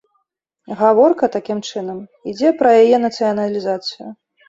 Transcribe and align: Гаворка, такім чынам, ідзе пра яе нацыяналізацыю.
Гаворка, 0.79 1.29
такім 1.37 1.61
чынам, 1.69 2.01
ідзе 2.35 2.55
пра 2.65 2.75
яе 2.83 2.97
нацыяналізацыю. 3.07 4.15